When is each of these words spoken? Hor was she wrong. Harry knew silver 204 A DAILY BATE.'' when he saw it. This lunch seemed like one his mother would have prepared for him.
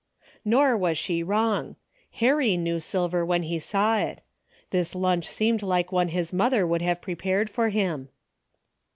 Hor 0.51 0.75
was 0.75 0.97
she 0.97 1.21
wrong. 1.21 1.75
Harry 2.13 2.57
knew 2.57 2.79
silver 2.79 3.19
204 3.19 3.23
A 3.23 3.27
DAILY 3.27 3.27
BATE.'' 3.27 3.29
when 3.29 3.53
he 3.53 3.59
saw 3.59 3.97
it. 3.99 4.23
This 4.71 4.95
lunch 4.95 5.27
seemed 5.27 5.61
like 5.61 5.91
one 5.91 6.07
his 6.07 6.33
mother 6.33 6.65
would 6.65 6.81
have 6.81 7.01
prepared 7.03 7.51
for 7.51 7.69
him. 7.69 8.09